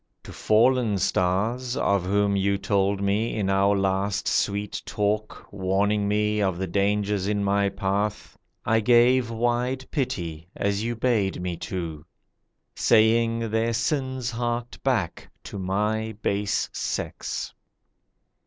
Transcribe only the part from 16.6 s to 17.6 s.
sex.